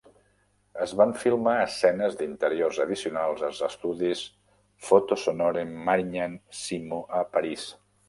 Es 0.85 0.93
van 1.01 1.11
filmar 1.23 1.53
escenes 1.65 2.17
d'interior 2.21 2.81
addicionals 2.87 3.45
als 3.51 3.61
estudis 3.69 4.25
Photosonore-Marignan-Simo 4.91 7.07
a 7.23 7.25
París. 7.39 7.73